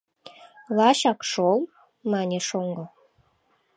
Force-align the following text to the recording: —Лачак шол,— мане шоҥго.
—Лачак 0.77 1.19
шол,— 1.31 1.59
мане 2.11 2.39
шоҥго. 2.47 2.85